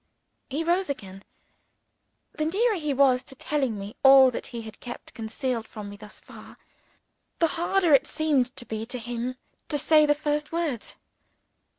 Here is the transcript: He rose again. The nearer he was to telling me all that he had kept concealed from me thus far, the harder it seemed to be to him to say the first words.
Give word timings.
He 0.49 0.63
rose 0.63 0.89
again. 0.89 1.23
The 2.33 2.45
nearer 2.45 2.73
he 2.75 2.91
was 2.91 3.21
to 3.21 3.35
telling 3.35 3.77
me 3.77 3.95
all 4.01 4.31
that 4.31 4.47
he 4.47 4.63
had 4.63 4.79
kept 4.79 5.13
concealed 5.13 5.67
from 5.67 5.89
me 5.91 5.95
thus 5.95 6.19
far, 6.19 6.57
the 7.37 7.49
harder 7.49 7.93
it 7.93 8.07
seemed 8.07 8.55
to 8.55 8.65
be 8.65 8.83
to 8.87 8.97
him 8.97 9.35
to 9.69 9.77
say 9.77 10.07
the 10.07 10.15
first 10.15 10.51
words. 10.51 10.95